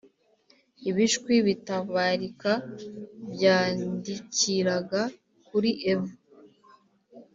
ibishwi 0.89 1.33
bitabarika 1.47 2.51
byandikiraga 3.31 5.01
kuri 5.47 5.69
eva. 5.91 6.11